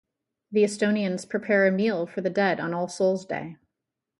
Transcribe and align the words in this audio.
The 0.51 0.63
Estonians 0.63 1.29
prepare 1.29 1.67
a 1.67 1.71
meal 1.71 2.07
for 2.07 2.21
the 2.21 2.29
dead 2.31 2.59
on 2.59 2.73
All 2.73 2.87
Souls' 2.87 3.23
Day. 3.23 3.57